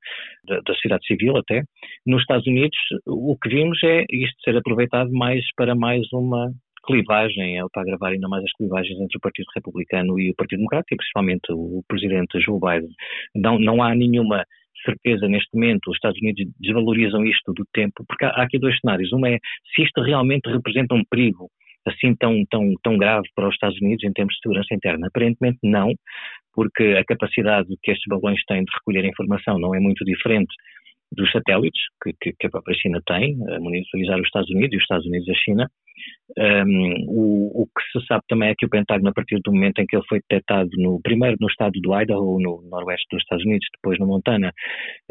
da, 0.47 0.59
da 0.61 0.73
sociedade 0.73 1.05
civil 1.05 1.37
até. 1.37 1.63
Nos 2.05 2.21
Estados 2.21 2.47
Unidos, 2.47 2.77
o 3.05 3.37
que 3.37 3.49
vimos 3.49 3.77
é 3.83 4.05
isto 4.09 4.41
ser 4.43 4.55
aproveitado 4.55 5.11
mais 5.11 5.43
para 5.55 5.75
mais 5.75 6.05
uma 6.13 6.51
clivagem, 6.85 7.59
é 7.59 7.61
para 7.71 7.81
agravar 7.81 8.13
ainda 8.13 8.29
mais 8.29 8.43
as 8.43 8.53
clivagens 8.53 8.97
entre 8.99 9.17
o 9.17 9.21
Partido 9.21 9.47
Republicano 9.53 10.17
e 10.17 10.31
o 10.31 10.35
Partido 10.35 10.59
Democrático, 10.59 10.93
e 10.93 10.97
principalmente 10.97 11.51
o 11.51 11.83
presidente 11.87 12.39
Joe 12.39 12.59
Biden. 12.59 12.89
Não, 13.35 13.59
não 13.59 13.83
há 13.83 13.93
nenhuma 13.93 14.45
certeza 14.85 15.27
neste 15.27 15.53
momento, 15.53 15.89
os 15.89 15.97
Estados 15.97 16.19
Unidos 16.21 16.45
desvalorizam 16.59 17.25
isto 17.25 17.51
do 17.53 17.65
tempo, 17.73 18.05
porque 18.07 18.23
há, 18.23 18.29
há 18.29 18.43
aqui 18.43 18.57
dois 18.57 18.79
cenários. 18.79 19.11
Um 19.11 19.25
é 19.25 19.37
se 19.75 19.83
isto 19.83 20.01
realmente 20.01 20.49
representa 20.49 20.95
um 20.95 21.03
perigo 21.09 21.49
assim 21.87 22.15
tão, 22.15 22.43
tão, 22.49 22.73
tão 22.83 22.97
grave 22.97 23.27
para 23.35 23.47
os 23.47 23.53
Estados 23.53 23.79
Unidos 23.81 24.03
em 24.03 24.13
termos 24.13 24.33
de 24.35 24.41
segurança 24.41 24.73
interna? 24.73 25.07
Aparentemente 25.07 25.59
não, 25.63 25.93
porque 26.53 26.83
a 26.99 27.05
capacidade 27.05 27.67
que 27.81 27.91
estes 27.91 28.05
balões 28.07 28.39
têm 28.47 28.63
de 28.63 28.71
recolher 28.73 29.05
informação 29.05 29.59
não 29.59 29.73
é 29.75 29.79
muito 29.79 30.03
diferente 30.03 30.53
dos 31.11 31.31
satélites 31.31 31.81
que, 32.03 32.13
que, 32.19 32.33
que, 32.37 32.47
a 32.47 32.49
própria 32.49 32.75
China 32.75 33.01
tem, 33.05 33.37
a 33.49 33.59
monitorizar 33.59 34.19
os 34.19 34.25
Estados 34.25 34.49
Unidos 34.49 34.73
e 34.73 34.77
os 34.77 34.83
Estados 34.83 35.05
Unidos 35.05 35.29
a 35.29 35.33
China. 35.33 35.71
Um, 36.37 37.05
o, 37.07 37.63
o, 37.63 37.65
que 37.67 37.99
se 37.99 38.05
sabe 38.05 38.23
também 38.27 38.49
é 38.49 38.55
que 38.57 38.65
o 38.65 38.69
Pentágono, 38.69 39.09
a 39.09 39.13
partir 39.13 39.39
do 39.43 39.51
momento 39.51 39.79
em 39.79 39.85
que 39.85 39.95
ele 39.95 40.05
foi 40.07 40.19
detectado 40.19 40.69
no 40.77 40.99
primeiro 41.01 41.37
no 41.39 41.47
estado 41.47 41.79
do 41.79 41.99
Idaho, 41.99 42.39
no 42.39 42.61
noroeste 42.69 43.07
dos 43.11 43.21
Estados 43.21 43.45
Unidos, 43.45 43.65
depois 43.75 43.97
no 43.99 44.07
Montana, 44.07 44.53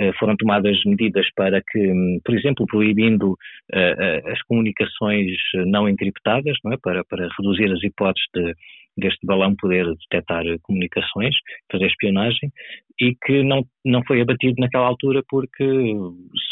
uh, 0.01 0.13
foram 0.19 0.37
tomadas 0.37 0.77
medidas 0.85 1.27
para 1.35 1.63
que, 1.63 1.79
um, 1.79 2.21
por 2.25 2.37
exemplo, 2.37 2.67
proibindo 2.67 3.33
uh, 3.33 4.31
as 4.31 4.41
comunicações 4.43 5.33
não 5.67 5.89
encriptadas, 5.89 6.57
não 6.65 6.73
é? 6.73 6.77
para, 6.77 7.03
para 7.05 7.29
reduzir 7.39 7.73
as 7.73 7.83
hipóteses 7.83 8.27
de 8.35 8.55
deste 8.97 9.27
balão 9.27 9.55
poder 9.57 9.85
detectar 9.85 10.43
comunicações, 10.63 11.35
fazer 11.71 11.87
espionagem, 11.87 12.51
e 13.01 13.15
que 13.25 13.43
não, 13.43 13.63
não 13.85 14.03
foi 14.07 14.21
abatido 14.23 14.55
naquela 14.59 14.87
altura 14.87 15.23
porque, 15.29 15.65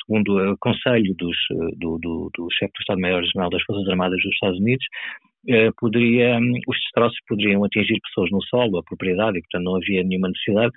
segundo 0.06 0.52
o 0.52 0.56
conselho 0.58 1.14
dos, 1.16 1.36
do, 1.76 1.98
do, 1.98 2.30
do 2.36 2.48
chefe 2.52 2.72
do 2.72 2.80
Estado-Maior-General 2.80 3.50
das 3.50 3.62
Forças 3.62 3.88
Armadas 3.88 4.20
dos 4.22 4.32
Estados 4.32 4.58
Unidos, 4.58 4.84
eh, 5.48 5.70
poderia, 5.78 6.38
os 6.38 6.76
destroços 6.78 7.18
poderiam 7.28 7.64
atingir 7.64 8.00
pessoas 8.00 8.30
no 8.30 8.42
solo, 8.44 8.78
a 8.78 8.82
propriedade, 8.82 9.38
e 9.38 9.42
portanto 9.42 9.64
não 9.64 9.76
havia 9.76 10.02
nenhuma 10.02 10.28
necessidade, 10.28 10.72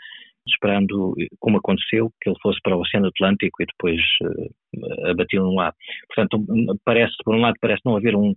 esperando, 0.47 1.13
como 1.39 1.57
aconteceu, 1.57 2.11
que 2.21 2.29
ele 2.29 2.39
fosse 2.41 2.59
para 2.61 2.75
o 2.75 2.81
Oceano 2.81 3.07
Atlântico 3.07 3.61
e 3.61 3.65
depois 3.65 4.01
uh, 4.23 5.09
abatiam 5.09 5.53
lá. 5.53 5.73
Portanto, 6.07 6.45
parece, 6.85 7.13
por 7.23 7.35
um 7.35 7.41
lado, 7.41 7.55
parece 7.61 7.81
não 7.85 7.95
haver 7.95 8.15
um, 8.15 8.33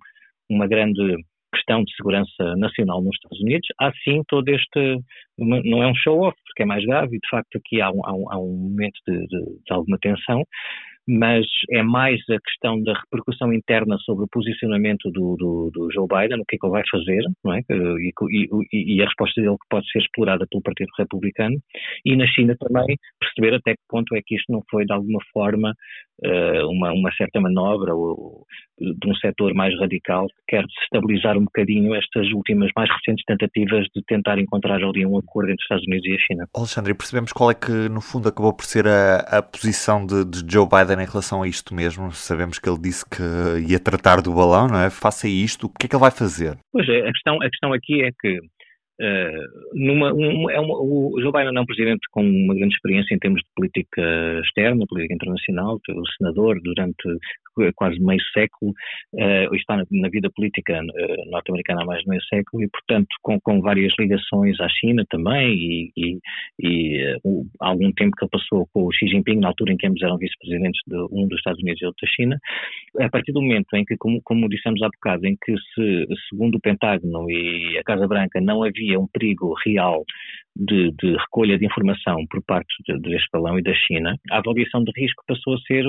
uma 0.48 0.66
grande 0.66 1.16
questão 1.52 1.82
de 1.82 1.94
segurança 1.94 2.56
nacional 2.56 3.02
nos 3.02 3.14
Estados 3.16 3.40
Unidos, 3.40 3.68
há 3.80 3.92
sim 4.04 4.22
todo 4.28 4.48
este, 4.48 4.98
não 5.38 5.82
é 5.82 5.86
um 5.86 5.94
show-off, 5.94 6.36
porque 6.46 6.62
é 6.62 6.66
mais 6.66 6.84
grave 6.84 7.16
e 7.16 7.20
de 7.20 7.28
facto 7.28 7.56
aqui 7.56 7.80
há 7.80 7.90
um, 7.90 8.00
há 8.04 8.38
um, 8.38 8.56
momento 8.70 8.98
de, 9.06 9.18
de, 9.26 9.44
de 9.66 9.72
alguma 9.72 9.98
tensão, 9.98 10.44
mas 11.08 11.46
é 11.70 11.82
mais 11.82 12.20
a 12.30 12.38
questão 12.40 12.82
da 12.82 12.92
repercussão 12.92 13.52
interna 13.52 13.96
sobre 13.98 14.24
o 14.24 14.28
posicionamento 14.28 15.10
do, 15.10 15.36
do, 15.36 15.70
do 15.72 15.92
Joe 15.92 16.06
Biden, 16.06 16.40
o 16.40 16.44
que 16.44 16.56
é 16.56 16.58
que 16.58 16.66
ele 16.66 16.72
vai 16.72 16.82
fazer, 16.90 17.22
não 17.44 17.54
é? 17.54 17.62
E, 17.70 18.12
e, 18.72 18.96
e, 18.96 19.02
a 19.02 19.06
resposta 19.06 19.40
dele 19.40 19.54
que 19.54 19.68
pode 19.68 19.90
ser 19.90 19.98
explorada 19.98 20.46
pelo 20.50 20.62
Partido 20.62 20.90
Republicano, 20.98 21.56
e 22.04 22.16
na 22.16 22.26
China 22.26 22.56
também 22.58 22.96
perceber 23.18 23.56
até 23.56 23.72
que 23.72 23.82
ponto 23.88 24.14
é 24.14 24.20
que 24.24 24.36
isto 24.36 24.52
não 24.52 24.62
foi 24.70 24.84
de 24.84 24.92
alguma 24.92 25.20
forma 25.32 25.74
uh, 26.24 26.66
uma, 26.70 26.92
uma 26.92 27.12
certa 27.14 27.40
manobra 27.40 27.94
ou, 27.94 28.44
de 28.80 29.08
um 29.08 29.14
setor 29.16 29.54
mais 29.54 29.78
radical 29.78 30.26
que 30.26 30.56
quer 30.56 30.64
desestabilizar 30.66 31.36
um 31.36 31.44
bocadinho 31.44 31.94
estas 31.94 32.30
últimas 32.32 32.70
mais 32.74 32.88
recentes 32.90 33.24
tentativas 33.26 33.86
de 33.94 34.02
tentar 34.06 34.38
encontrar 34.38 34.82
ali 34.82 35.04
um 35.04 35.18
acordo 35.18 35.50
entre 35.50 35.62
os 35.62 35.64
Estados 35.64 35.86
Unidos 35.86 36.06
e 36.06 36.14
a 36.14 36.18
China. 36.18 36.48
Alexandre, 36.54 36.94
percebemos 36.94 37.32
qual 37.32 37.50
é 37.50 37.54
que 37.54 37.70
no 37.88 38.00
fundo 38.00 38.28
acabou 38.28 38.54
por 38.54 38.64
ser 38.64 38.86
a, 38.86 39.16
a 39.38 39.42
posição 39.42 40.04
de, 40.06 40.24
de 40.24 40.50
Joe 40.50 40.66
Biden 40.66 40.89
Em 40.94 41.06
relação 41.06 41.42
a 41.42 41.48
isto 41.48 41.74
mesmo? 41.74 42.10
Sabemos 42.12 42.58
que 42.58 42.68
ele 42.68 42.78
disse 42.78 43.04
que 43.04 43.22
ia 43.68 43.78
tratar 43.78 44.20
do 44.20 44.34
balão, 44.34 44.66
não 44.68 44.80
é? 44.80 44.90
Faça 44.90 45.28
isto, 45.28 45.66
o 45.66 45.68
que 45.70 45.86
é 45.86 45.88
que 45.88 45.94
ele 45.94 46.00
vai 46.00 46.10
fazer? 46.10 46.56
Pois 46.72 46.88
é, 46.88 47.00
a 47.08 47.12
questão, 47.12 47.36
a 47.36 47.48
questão 47.48 47.72
aqui 47.72 48.02
é 48.02 48.10
que 48.20 48.38
Uh, 49.00 49.48
numa, 49.72 50.12
um, 50.12 50.50
é 50.50 50.60
uma, 50.60 50.74
o 50.78 51.18
Joe 51.20 51.32
Biden 51.32 51.56
é 51.56 51.60
um 51.60 51.64
presidente 51.64 52.00
com 52.10 52.22
uma 52.22 52.54
grande 52.54 52.74
experiência 52.74 53.14
em 53.14 53.18
termos 53.18 53.40
de 53.40 53.48
política 53.56 54.02
externa, 54.44 54.84
política 54.86 55.14
internacional, 55.14 55.80
o 55.88 56.06
senador 56.18 56.60
durante 56.62 57.08
quase 57.74 57.98
meio 58.00 58.20
século, 58.32 58.72
uh, 59.14 59.54
está 59.54 59.76
na, 59.76 59.84
na, 59.90 60.08
vida 60.08 60.30
política 60.34 60.80
uh, 60.80 61.30
norte-americana 61.30 61.82
há 61.82 61.84
mais 61.84 62.02
de 62.02 62.08
meio 62.08 62.22
século 62.24 62.62
e, 62.62 62.68
portanto, 62.68 63.08
com, 63.22 63.38
com 63.40 63.60
várias 63.60 63.92
ligações 63.98 64.58
à 64.60 64.68
China 64.68 65.04
também 65.10 65.54
e, 65.54 65.92
e, 65.96 66.18
e 66.60 67.16
uh, 67.24 67.46
algum 67.60 67.92
tempo 67.92 68.16
que 68.16 68.24
ele 68.24 68.30
passou 68.30 68.66
com 68.72 68.84
o 68.84 68.92
Xi 68.92 69.08
Jinping, 69.08 69.40
na 69.40 69.48
altura 69.48 69.72
em 69.72 69.76
que 69.76 69.86
ambos 69.86 70.02
eram 70.02 70.18
vice-presidentes 70.18 70.80
de 70.86 70.96
um 71.12 71.26
dos 71.28 71.38
Estados 71.38 71.62
Unidos 71.62 71.82
e 71.82 71.86
outro 71.86 72.06
da 72.06 72.12
China, 72.12 72.38
a 73.00 73.08
partir 73.08 73.32
do 73.32 73.42
momento 73.42 73.74
em 73.74 73.84
que, 73.84 73.96
como, 73.96 74.20
como 74.22 74.48
dissemos 74.48 74.82
há 74.82 74.88
bocado, 74.88 75.26
em 75.26 75.36
que 75.44 75.52
se, 75.74 76.06
segundo 76.28 76.56
o 76.56 76.60
Pentágono 76.60 77.30
e 77.30 77.78
a 77.78 77.82
Casa 77.82 78.06
Branca, 78.06 78.40
não 78.40 78.62
havia 78.62 78.89
um 78.98 79.06
perigo 79.06 79.54
real 79.64 80.04
de, 80.56 80.90
de, 80.92 81.16
recolha 81.16 81.58
de 81.58 81.66
informação 81.66 82.26
por 82.28 82.42
parte 82.44 82.74
deste 83.00 83.28
balão 83.32 83.58
e 83.58 83.62
da 83.62 83.74
China, 83.74 84.16
a 84.30 84.38
avaliação 84.38 84.82
de 84.82 84.92
risco 84.96 85.22
passou 85.26 85.54
a 85.54 85.60
ser 85.60 85.84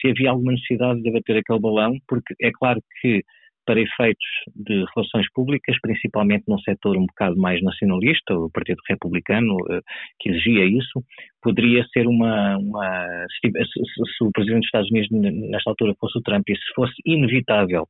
se 0.00 0.10
havia 0.10 0.30
alguma 0.30 0.52
necessidade 0.52 1.02
de 1.02 1.08
abater 1.08 1.36
aquele 1.36 1.58
balão, 1.58 1.96
porque 2.06 2.34
é 2.40 2.50
claro 2.52 2.80
que 3.00 3.22
para 3.68 3.82
efeitos 3.82 4.26
de 4.56 4.82
relações 4.96 5.30
públicas, 5.34 5.76
principalmente 5.82 6.44
num 6.48 6.58
setor 6.60 6.96
um 6.96 7.04
bocado 7.04 7.36
mais 7.36 7.62
nacionalista, 7.62 8.34
o 8.34 8.50
Partido 8.50 8.80
Republicano, 8.88 9.56
eh, 9.70 9.80
que 10.18 10.30
exigia 10.30 10.64
isso, 10.64 11.04
poderia 11.42 11.84
ser 11.92 12.06
uma. 12.06 12.56
uma 12.56 13.26
se, 13.38 13.50
se, 13.50 14.24
o 14.24 14.32
Presidente 14.32 14.60
dos 14.60 14.68
Estados 14.68 14.90
Unidos, 14.90 15.10
nesta 15.50 15.68
altura, 15.68 15.94
fosse 16.00 16.18
o 16.18 16.22
Trump, 16.22 16.48
e 16.48 16.56
se 16.56 16.74
fosse 16.74 16.94
inevitável 17.04 17.86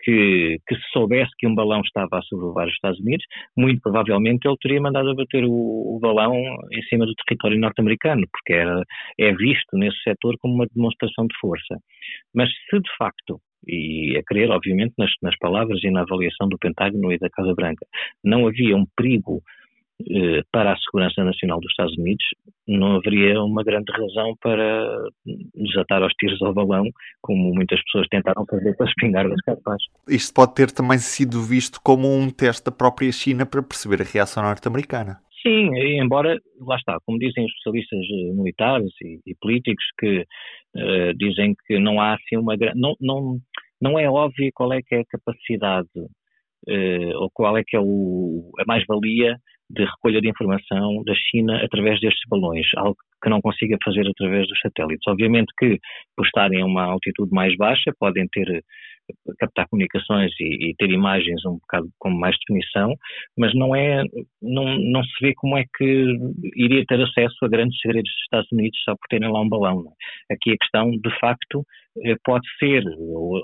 que, 0.00 0.58
que, 0.66 0.74
se 0.74 0.90
soubesse 0.92 1.30
que 1.38 1.46
um 1.46 1.54
balão 1.54 1.80
estava 1.80 2.18
a 2.18 2.22
sobrevoar 2.22 2.66
os 2.66 2.74
Estados 2.74 3.00
Unidos, 3.00 3.24
muito 3.56 3.80
provavelmente 3.80 4.46
ele 4.46 4.56
teria 4.60 4.80
mandado 4.80 5.10
abater 5.10 5.44
o, 5.44 5.96
o 5.96 5.98
balão 6.00 6.34
em 6.72 6.82
cima 6.84 7.06
do 7.06 7.14
território 7.26 7.58
norte-americano, 7.58 8.26
porque 8.32 8.52
era, 8.52 8.82
é 9.18 9.32
visto 9.34 9.76
nesse 9.76 10.00
setor 10.02 10.36
como 10.38 10.54
uma 10.54 10.66
demonstração 10.74 11.26
de 11.26 11.36
força. 11.40 11.76
Mas 12.34 12.50
se 12.70 12.78
de 12.78 12.96
facto 12.98 13.40
e 13.66 14.16
a 14.16 14.22
crer, 14.22 14.50
obviamente, 14.50 14.94
nas, 14.96 15.10
nas, 15.20 15.36
palavras 15.38 15.82
e 15.82 15.90
na 15.90 16.02
avaliação 16.02 16.48
do 16.48 16.58
Pentágono 16.58 17.12
e 17.12 17.18
da 17.18 17.28
Casa 17.28 17.52
Branca, 17.54 17.84
não 18.22 18.46
havia 18.46 18.76
um 18.76 18.86
perigo 18.96 19.42
para 20.52 20.72
a 20.72 20.76
segurança 20.78 21.24
nacional 21.24 21.58
dos 21.60 21.70
Estados 21.70 21.96
Unidos, 21.96 22.24
não 22.68 22.96
haveria 22.96 23.42
uma 23.42 23.62
grande 23.62 23.90
razão 23.92 24.34
para 24.42 25.08
desatar 25.54 26.02
aos 26.02 26.12
tiros 26.14 26.40
ao 26.42 26.52
balão, 26.52 26.84
como 27.22 27.54
muitas 27.54 27.82
pessoas 27.84 28.06
tentaram 28.08 28.44
fazer 28.48 28.76
para 28.76 28.86
espingar 28.86 29.28
das 29.28 29.40
capazes. 29.40 29.86
Isto 30.08 30.34
pode 30.34 30.54
ter 30.54 30.70
também 30.70 30.98
sido 30.98 31.40
visto 31.42 31.80
como 31.82 32.08
um 32.08 32.30
teste 32.30 32.66
da 32.66 32.72
própria 32.72 33.10
China 33.10 33.46
para 33.46 33.62
perceber 33.62 34.02
a 34.02 34.04
reação 34.04 34.42
norte-americana. 34.42 35.18
Sim, 35.46 35.70
embora, 36.00 36.40
lá 36.60 36.76
está, 36.76 36.98
como 37.06 37.18
dizem 37.18 37.44
os 37.44 37.52
especialistas 37.52 38.00
eh, 38.00 38.32
militares 38.34 38.90
e, 39.00 39.20
e 39.24 39.34
políticos, 39.36 39.84
que 39.96 40.26
uh, 40.76 41.14
dizem 41.16 41.54
que 41.66 41.78
não 41.78 42.00
há 42.00 42.14
assim 42.14 42.36
uma 42.36 42.56
não, 42.74 42.96
não, 43.00 43.38
não 43.80 43.98
é 43.98 44.10
óbvio 44.10 44.50
qual 44.52 44.72
é 44.72 44.82
que 44.82 44.96
é 44.96 45.00
a 45.00 45.04
capacidade 45.04 45.88
uh, 45.96 47.16
ou 47.20 47.30
qual 47.32 47.56
é 47.56 47.62
que 47.64 47.76
é 47.76 47.80
o, 47.80 48.50
a 48.58 48.64
mais-valia 48.66 49.36
de 49.70 49.84
recolha 49.84 50.20
de 50.20 50.28
informação 50.28 51.02
da 51.04 51.14
China 51.14 51.60
através 51.64 52.00
destes 52.00 52.22
balões, 52.28 52.66
algo 52.76 52.96
que 53.22 53.30
não 53.30 53.40
consiga 53.40 53.76
fazer 53.84 54.06
através 54.08 54.46
dos 54.46 54.58
satélites. 54.60 55.06
Obviamente 55.08 55.52
que, 55.58 55.78
por 56.16 56.24
estarem 56.26 56.62
a 56.62 56.66
uma 56.66 56.84
altitude 56.84 57.30
mais 57.32 57.56
baixa, 57.56 57.92
podem 57.98 58.26
ter 58.28 58.62
captar 59.38 59.68
comunicações 59.68 60.32
e, 60.40 60.70
e, 60.70 60.74
ter 60.76 60.90
imagens 60.90 61.44
um 61.46 61.54
bocado 61.54 61.88
com 61.98 62.10
mais 62.10 62.36
definição, 62.38 62.94
mas 63.36 63.54
não 63.54 63.74
é, 63.74 64.02
não, 64.42 64.78
não 64.78 65.02
se 65.04 65.12
vê 65.20 65.34
como 65.34 65.56
é 65.56 65.64
que 65.76 66.16
iria 66.56 66.84
ter 66.86 67.00
acesso 67.00 67.44
a 67.44 67.48
grandes 67.48 67.78
segredos 67.80 68.10
dos 68.10 68.22
Estados 68.22 68.52
Unidos 68.52 68.78
só 68.84 68.92
por 68.92 69.06
terem 69.08 69.30
lá 69.30 69.40
um 69.40 69.48
balão. 69.48 69.84
É? 70.30 70.34
Aqui 70.34 70.52
a 70.52 70.58
questão, 70.58 70.90
de 70.90 71.18
facto, 71.20 71.64
eh, 72.04 72.16
pode 72.24 72.46
ser, 72.58 72.82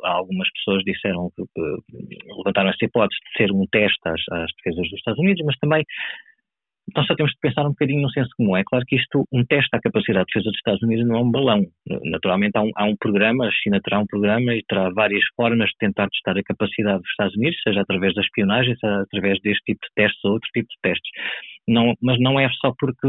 algumas 0.05 0.49
pessoas 0.53 0.83
disseram, 0.85 1.31
levantaram 2.39 2.71
essa 2.71 2.85
hipótese 2.85 3.21
de 3.21 3.37
ser 3.37 3.53
um 3.53 3.67
teste 3.71 4.01
às, 4.07 4.21
às 4.31 4.51
defesas 4.57 4.91
dos 4.91 4.99
Estados 4.99 5.21
Unidos, 5.21 5.45
mas 5.45 5.57
também 5.59 5.85
nós 6.95 7.07
só 7.07 7.15
temos 7.15 7.33
de 7.33 7.39
pensar 7.41 7.65
um 7.67 7.71
bocadinho 7.71 8.03
no 8.03 8.11
senso 8.11 8.31
comum. 8.37 8.57
É 8.57 8.63
claro 8.65 8.85
que 8.87 8.97
isto, 8.97 9.25
um 9.33 9.45
teste 9.45 9.69
à 9.75 9.81
capacidade 9.81 10.27
de 10.27 10.33
defesa 10.33 10.51
dos 10.51 10.59
Estados 10.59 10.83
Unidos 10.83 11.07
não 11.07 11.17
é 11.17 11.21
um 11.21 11.31
balão. 11.31 11.63
Naturalmente 12.05 12.57
há 12.57 12.63
um, 12.63 12.71
há 12.77 12.85
um, 12.85 12.97
programa, 12.97 13.47
a 13.47 13.51
China 13.51 13.81
terá 13.83 13.99
um 13.99 14.07
programa 14.07 14.55
e 14.55 14.63
terá 14.69 14.91
várias 14.91 15.25
formas 15.37 15.69
de 15.71 15.77
tentar 15.79 16.09
testar 16.09 16.39
a 16.39 16.43
capacidade 16.43 16.99
dos 16.99 17.11
Estados 17.11 17.37
Unidos, 17.37 17.61
seja 17.63 17.81
através 17.81 18.15
da 18.15 18.23
espionagem, 18.23 18.77
seja 18.77 19.03
através 19.03 19.41
deste 19.41 19.63
tipo 19.65 19.81
de 19.81 19.95
testes 19.95 20.25
ou 20.25 20.33
outro 20.33 20.49
tipo 20.53 20.69
de 20.69 20.77
testes. 20.83 21.11
Não, 21.69 21.95
mas 22.03 22.19
não 22.21 22.39
é 22.39 22.49
só 22.61 22.73
porque 22.79 23.09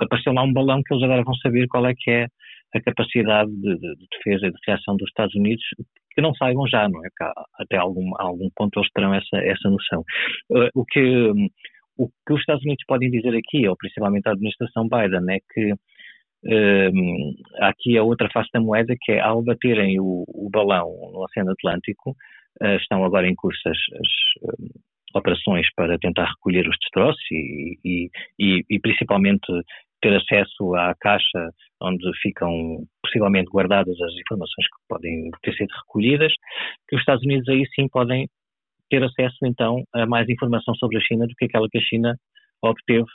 apareceu 0.00 0.32
lá 0.32 0.42
um 0.42 0.52
balão 0.52 0.82
que 0.84 0.92
eles 0.92 1.04
agora 1.04 1.24
vão 1.24 1.34
saber 1.36 1.66
qual 1.68 1.86
é 1.86 1.94
que 1.96 2.10
é 2.10 2.26
a 2.74 2.80
capacidade 2.82 3.50
de, 3.50 3.74
de, 3.78 3.96
de 3.96 4.06
defesa 4.12 4.46
e 4.46 4.50
de 4.50 4.58
reação 4.66 4.96
dos 4.96 5.08
Estados 5.08 5.34
Unidos, 5.34 5.64
que 6.12 6.20
não 6.20 6.34
saibam 6.34 6.66
já, 6.66 6.88
não 6.88 7.04
é? 7.04 7.08
Que 7.16 7.24
até 7.62 7.76
algum, 7.76 8.10
algum 8.18 8.48
ponto 8.54 8.78
eles 8.78 8.90
terão 8.92 9.14
essa, 9.14 9.36
essa 9.38 9.70
noção. 9.70 10.04
Uh, 10.50 10.68
o 10.74 10.84
que 10.84 11.32
o 11.98 12.08
que 12.08 12.32
os 12.32 12.40
Estados 12.40 12.64
Unidos 12.64 12.84
podem 12.86 13.10
dizer 13.10 13.36
aqui, 13.36 13.68
ou 13.68 13.76
principalmente 13.76 14.28
a 14.28 14.32
administração 14.32 14.88
Biden, 14.88 15.34
é 15.34 15.38
que 15.52 15.72
um, 16.44 17.34
aqui 17.60 17.98
a 17.98 18.02
outra 18.04 18.30
face 18.30 18.48
da 18.52 18.60
moeda, 18.60 18.94
que 19.00 19.12
é 19.12 19.20
ao 19.20 19.42
baterem 19.42 19.98
o, 19.98 20.24
o 20.28 20.48
balão 20.50 20.88
no 21.12 21.24
Oceano 21.24 21.50
Atlântico, 21.50 22.10
uh, 22.62 22.76
estão 22.80 23.04
agora 23.04 23.28
em 23.28 23.34
curso 23.34 23.60
as, 23.68 23.76
as 23.76 24.54
um, 24.60 24.68
operações 25.14 25.66
para 25.74 25.98
tentar 25.98 26.26
recolher 26.26 26.68
os 26.68 26.76
destroços 26.80 27.20
e, 27.32 27.78
e, 27.84 28.10
e, 28.38 28.64
e, 28.70 28.80
principalmente 28.80 29.46
ter 30.00 30.14
acesso 30.14 30.76
à 30.76 30.94
caixa 31.00 31.50
onde 31.82 32.08
ficam 32.22 32.84
possivelmente 33.02 33.50
guardadas 33.50 34.00
as 34.00 34.12
informações 34.14 34.66
que 34.66 34.88
podem 34.88 35.30
ter 35.42 35.54
sido 35.54 35.70
recolhidas, 35.84 36.32
que 36.88 36.94
os 36.94 37.02
Estados 37.02 37.24
Unidos 37.24 37.48
aí 37.48 37.64
sim 37.74 37.88
podem 37.88 38.28
ter 38.88 39.02
acesso 39.02 39.38
então 39.44 39.82
a 39.94 40.06
mais 40.06 40.28
informação 40.28 40.74
sobre 40.74 40.98
a 40.98 41.00
China 41.00 41.26
do 41.26 41.34
que 41.34 41.44
aquela 41.44 41.68
que 41.70 41.78
a 41.78 41.82
China 41.82 42.16
obteve 42.62 43.06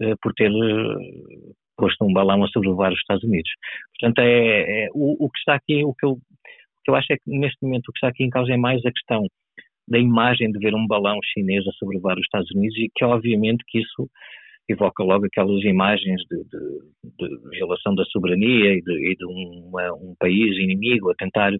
eh, 0.00 0.14
por 0.22 0.32
ter 0.34 0.50
eh, 0.50 1.52
posto 1.76 2.04
um 2.04 2.12
balão 2.12 2.44
a 2.44 2.48
sobrevoar 2.48 2.92
os 2.92 2.98
Estados 2.98 3.24
Unidos. 3.24 3.50
Portanto, 3.98 4.18
é, 4.20 4.84
é 4.84 4.88
o, 4.92 5.24
o, 5.24 5.30
que 5.30 5.38
está 5.38 5.54
aqui, 5.54 5.84
o 5.84 5.94
que, 5.94 6.04
eu, 6.04 6.12
o 6.12 6.20
que 6.84 6.90
eu 6.90 6.94
acho 6.94 7.12
é 7.12 7.16
que 7.16 7.22
neste 7.26 7.58
momento 7.62 7.88
o 7.88 7.92
que 7.92 7.98
está 7.98 8.08
aqui 8.08 8.24
em 8.24 8.30
causa 8.30 8.52
é 8.52 8.56
mais 8.56 8.84
a 8.84 8.92
questão 8.92 9.26
da 9.88 9.98
imagem 9.98 10.52
de 10.52 10.58
ver 10.58 10.74
um 10.74 10.86
balão 10.86 11.18
chinês 11.24 11.66
a 11.66 11.72
sobrevoar 11.72 12.16
os 12.16 12.24
Estados 12.24 12.50
Unidos 12.52 12.76
e 12.78 12.88
que 12.94 13.04
obviamente 13.04 13.64
que 13.66 13.80
isso 13.80 14.08
evoca 14.72 15.02
logo 15.02 15.26
aquelas 15.26 15.62
imagens 15.64 16.20
de, 16.30 16.36
de, 16.44 17.28
de 17.28 17.50
violação 17.50 17.94
da 17.94 18.04
soberania 18.04 18.74
e 18.74 18.82
de, 18.82 19.12
e 19.12 19.16
de 19.16 19.26
um 19.26 20.14
país 20.18 20.56
inimigo 20.58 21.10
a 21.10 21.14
tentar. 21.14 21.52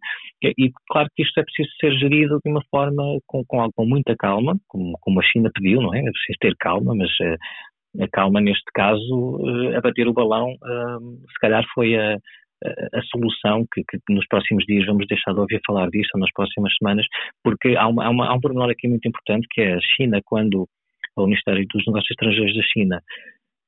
E, 0.42 0.70
claro 0.88 1.08
que 1.14 1.22
isto 1.22 1.38
é 1.38 1.44
preciso 1.44 1.68
ser 1.80 1.92
gerido 1.98 2.38
de 2.44 2.50
uma 2.50 2.62
forma 2.70 3.02
com, 3.26 3.44
com, 3.46 3.70
com 3.72 3.86
muita 3.86 4.14
calma, 4.16 4.56
como, 4.68 4.96
como, 5.00 5.20
a 5.20 5.22
China 5.22 5.50
pediu, 5.54 5.80
não 5.80 5.94
é? 5.94 6.00
É 6.00 6.10
preciso 6.10 6.38
ter 6.40 6.54
calma, 6.58 6.94
mas 6.94 7.10
uh, 7.20 8.02
a 8.02 8.08
calma 8.08 8.40
neste 8.40 8.70
caso, 8.74 9.36
uh, 9.38 9.76
abater 9.76 10.08
o 10.08 10.12
balão, 10.12 10.52
uh, 10.52 11.28
se 11.28 11.40
calhar 11.40 11.64
foi 11.74 11.96
a, 11.96 12.14
a, 12.14 12.98
a 12.98 13.02
solução 13.10 13.64
que, 13.72 13.82
que, 13.88 13.98
nos 14.14 14.26
próximos 14.28 14.64
dias 14.66 14.86
vamos 14.86 15.06
deixar 15.06 15.32
de 15.32 15.40
ouvir 15.40 15.60
falar 15.66 15.88
disso, 15.90 16.10
ou 16.14 16.20
nas 16.20 16.32
próximas 16.32 16.72
semanas, 16.78 17.06
porque 17.42 17.76
há, 17.76 17.86
uma, 17.86 18.04
há, 18.04 18.10
uma, 18.10 18.26
há 18.28 18.34
um 18.34 18.40
pormenor 18.40 18.70
aqui 18.70 18.88
muito 18.88 19.06
importante 19.08 19.46
que 19.50 19.60
é 19.60 19.74
a 19.74 19.80
China, 19.80 20.20
quando 20.24 20.66
ao 21.16 21.26
Ministério 21.26 21.66
dos 21.72 21.84
Negócios 21.86 22.10
Estrangeiros 22.10 22.56
da 22.56 22.62
China, 22.62 23.00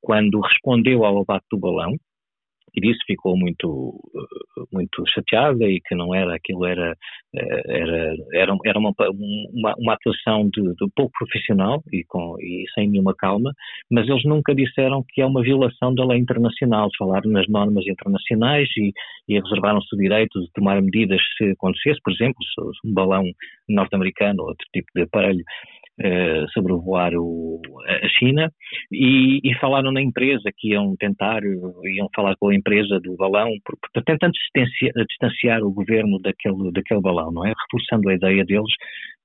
quando 0.01 0.41
respondeu 0.41 1.05
ao 1.05 1.23
abate 1.23 1.47
do 1.51 1.59
balão, 1.59 1.97
e 2.75 2.81
disso 2.81 3.01
ficou 3.07 3.37
muito 3.37 4.01
muito 4.73 5.05
chateada 5.09 5.65
e 5.69 5.81
que 5.81 5.95
não 5.95 6.15
era 6.15 6.35
aquilo 6.35 6.65
era 6.65 6.97
era 7.35 8.17
era, 8.33 8.57
era 8.65 8.79
uma, 8.79 8.93
uma, 8.99 9.75
uma 9.79 9.95
atuação 9.95 10.49
de, 10.51 10.63
de, 10.63 10.91
pouco 10.97 11.13
profissional 11.19 11.83
e 11.93 12.03
com 12.05 12.37
e 12.41 12.65
sem 12.75 12.89
nenhuma 12.89 13.15
calma 13.15 13.53
mas 13.91 14.09
eles 14.09 14.25
nunca 14.25 14.55
disseram 14.55 15.05
que 15.09 15.21
é 15.21 15.27
uma 15.27 15.43
violação 15.43 15.95
da 15.95 16.05
lei 16.05 16.19
internacional 16.19 16.89
falaram 16.97 17.31
nas 17.31 17.49
normas 17.49 17.87
internacionais 17.87 18.69
e, 18.77 18.93
e 19.29 19.39
reservaram-se 19.39 19.95
o 19.95 19.99
direito 19.99 20.41
de 20.41 20.51
tomar 20.55 20.81
medidas 20.81 21.21
se 21.37 21.51
acontecesse 21.51 22.01
por 22.03 22.13
exemplo 22.13 22.37
se 22.45 22.89
um 22.89 22.95
balão 22.95 23.25
norte-americano 23.69 24.43
ou 24.43 24.49
outro 24.49 24.67
tipo 24.73 24.89
de 24.95 25.03
aparelho 25.03 25.45
uh, 26.01 26.51
sobrevoar 26.53 27.13
o, 27.15 27.61
a 27.87 28.09
China 28.09 28.51
e, 28.91 29.41
e, 29.43 29.55
falaram 29.59 29.93
na 29.93 30.01
empresa 30.01 30.51
que 30.57 30.69
iam 30.69 30.95
tentar, 30.99 31.43
iam 31.45 32.09
falar 32.15 32.35
com 32.37 32.49
a 32.49 32.55
empresa 32.55 32.99
do 33.01 33.17
balão, 33.17 33.51
tentando 34.07 34.33
distanciar, 34.33 34.93
distanciar 35.07 35.63
o 35.63 35.73
governo 35.73 36.19
daquele, 36.21 36.73
daquele 36.73 37.01
balão, 37.01 37.31
não 37.33 37.47
é? 37.47 37.53
Reforçando 37.65 38.09
a 38.09 38.15
ideia 38.15 38.45
deles 38.45 38.73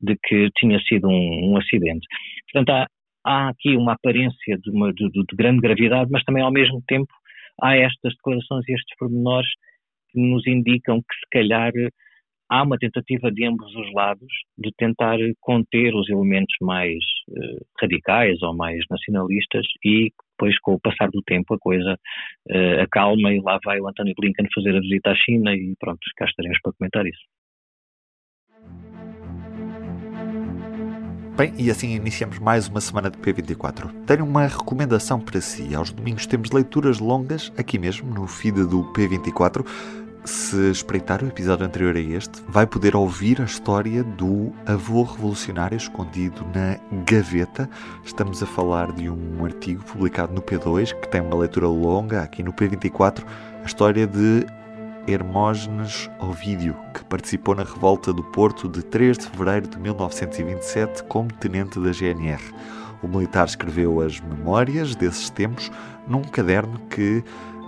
de 0.01 0.15
que 0.23 0.49
tinha 0.57 0.79
sido 0.81 1.07
um, 1.07 1.51
um 1.51 1.57
acidente. 1.57 2.05
Portanto, 2.51 2.69
há, 2.69 2.87
há 3.25 3.49
aqui 3.49 3.75
uma 3.75 3.93
aparência 3.93 4.57
de, 4.57 4.71
uma, 4.71 4.93
de, 4.93 5.09
de 5.09 5.35
grande 5.35 5.61
gravidade, 5.61 6.09
mas 6.11 6.23
também 6.23 6.43
ao 6.43 6.51
mesmo 6.51 6.81
tempo 6.87 7.11
há 7.61 7.75
estas 7.75 8.13
declarações 8.15 8.67
e 8.67 8.73
estes 8.73 8.97
pormenores 8.97 9.49
que 10.11 10.19
nos 10.19 10.45
indicam 10.47 10.99
que 10.99 11.15
se 11.15 11.29
calhar 11.31 11.71
há 12.49 12.63
uma 12.63 12.77
tentativa 12.77 13.31
de 13.31 13.45
ambos 13.45 13.73
os 13.75 13.93
lados 13.93 14.27
de 14.57 14.71
tentar 14.77 15.17
conter 15.39 15.93
os 15.95 16.09
elementos 16.09 16.55
mais 16.61 16.97
uh, 17.29 17.65
radicais 17.81 18.41
ou 18.41 18.55
mais 18.55 18.83
nacionalistas 18.89 19.65
e 19.83 20.11
depois 20.31 20.57
com 20.59 20.73
o 20.73 20.79
passar 20.79 21.09
do 21.09 21.21
tempo 21.23 21.53
a 21.53 21.59
coisa 21.59 21.97
uh, 22.49 22.81
acalma 22.81 23.33
e 23.33 23.41
lá 23.41 23.59
vai 23.63 23.79
o 23.79 23.87
António 23.87 24.13
Blinken 24.17 24.47
fazer 24.53 24.75
a 24.75 24.79
visita 24.79 25.11
à 25.11 25.15
China 25.15 25.53
e 25.55 25.73
pronto, 25.79 25.99
cá 26.15 26.25
estaremos 26.25 26.59
para 26.61 26.73
comentar 26.73 27.05
isso. 27.05 27.21
Bem, 31.37 31.53
e 31.55 31.69
assim 31.69 31.93
iniciamos 31.93 32.39
mais 32.39 32.67
uma 32.67 32.81
semana 32.81 33.11
de 33.11 33.17
P24. 33.19 33.91
Tenho 34.07 34.25
uma 34.25 34.47
recomendação 34.47 35.19
para 35.19 35.39
si. 35.39 35.75
Aos 35.75 35.91
domingos 35.91 36.25
temos 36.25 36.49
leituras 36.49 36.97
longas, 36.97 37.53
aqui 37.55 37.77
mesmo, 37.77 38.11
no 38.11 38.25
feed 38.25 38.63
do 38.65 38.91
P24. 38.91 39.63
Se 40.27 40.69
espreitar 40.71 41.23
o 41.23 41.27
episódio 41.27 41.65
anterior 41.65 41.95
a 41.95 42.01
este, 42.01 42.41
vai 42.49 42.67
poder 42.67 42.97
ouvir 42.97 43.41
a 43.41 43.45
história 43.45 44.03
do 44.03 44.51
avô 44.65 45.03
revolucionário 45.03 45.77
escondido 45.77 46.45
na 46.53 46.77
gaveta. 47.05 47.69
Estamos 48.03 48.43
a 48.43 48.45
falar 48.45 48.91
de 48.91 49.09
um 49.09 49.45
artigo 49.45 49.81
publicado 49.85 50.33
no 50.33 50.41
P2 50.41 50.93
que 50.99 51.07
tem 51.07 51.21
uma 51.21 51.37
leitura 51.37 51.69
longa, 51.69 52.23
aqui 52.23 52.43
no 52.43 52.51
P24, 52.51 53.23
a 53.63 53.65
história 53.65 54.05
de 54.05 54.45
Hermógenes 55.07 56.09
Ovídio, 56.19 56.75
que 56.93 57.05
participou 57.05 57.55
na 57.55 57.63
revolta 57.63 58.11
do 58.11 58.21
Porto 58.21 58.67
de 58.67 58.83
3 58.83 59.17
de 59.19 59.27
fevereiro 59.27 59.69
de 59.69 59.79
1927 59.79 61.03
como 61.05 61.31
tenente 61.31 61.79
da 61.79 61.93
GNR. 61.93 62.43
O 63.01 63.07
militar 63.07 63.47
escreveu 63.47 64.01
as 64.01 64.19
memórias 64.19 64.93
desses 64.93 65.29
tempos 65.29 65.71
num 66.05 66.21
caderno 66.21 66.79
que 66.89 67.23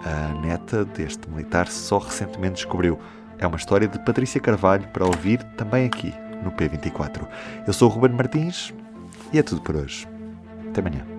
a 0.05 0.33
neta 0.41 0.85
deste 0.85 1.29
militar 1.29 1.67
só 1.67 1.97
recentemente 1.97 2.55
descobriu. 2.55 2.99
É 3.37 3.47
uma 3.47 3.57
história 3.57 3.87
de 3.87 3.97
Patrícia 3.99 4.39
Carvalho 4.39 4.87
para 4.89 5.05
ouvir 5.05 5.41
também 5.55 5.85
aqui 5.85 6.13
no 6.43 6.51
P24. 6.51 7.27
Eu 7.65 7.73
sou 7.73 7.89
o 7.89 7.91
Ruben 7.93 8.11
Martins 8.11 8.73
e 9.31 9.39
é 9.39 9.43
tudo 9.43 9.61
por 9.61 9.75
hoje. 9.75 10.07
Até 10.69 10.81
amanhã. 10.81 11.18